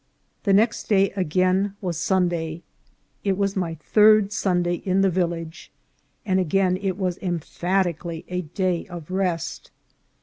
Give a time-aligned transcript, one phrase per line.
[0.45, 2.63] The next day again was Sunday.
[3.23, 5.71] It was my third Sunday in the village,
[6.25, 9.69] and again it was emphatically a day of rest.